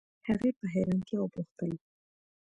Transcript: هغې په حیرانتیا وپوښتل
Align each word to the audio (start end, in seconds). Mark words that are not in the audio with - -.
هغې 0.27 0.49
په 0.59 0.65
حیرانتیا 0.73 1.17
وپوښتل 1.21 1.71